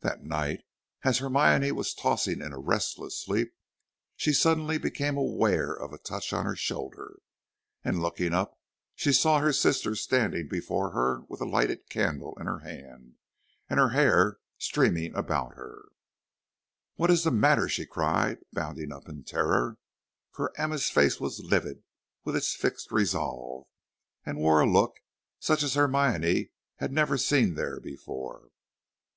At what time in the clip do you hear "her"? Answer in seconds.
6.44-6.56, 9.38-9.52, 10.90-11.20, 12.48-12.58, 13.78-13.90, 15.54-15.84